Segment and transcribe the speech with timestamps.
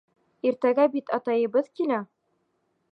[0.49, 2.03] Иртәгә бит атайыбыҙ килә!